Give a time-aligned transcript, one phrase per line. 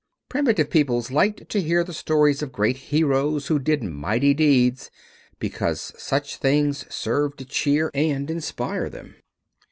[0.29, 4.89] Primitive peoples liked to hear the stories of great heroes who did mighty deeds
[5.37, 9.13] because such things served to cheer and inspirit them.